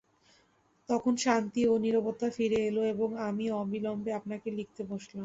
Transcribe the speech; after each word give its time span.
তখন 0.89 1.13
শান্তি 1.17 1.61
ও 1.67 1.73
নীরবতা 1.83 2.27
ফিরে 2.35 2.59
এল 2.67 2.77
এবং 2.93 3.09
আমি 3.27 3.45
অবিলম্বে 3.61 4.11
আপনাকে 4.19 4.47
লিখতে 4.57 4.81
বসলাম। 4.91 5.19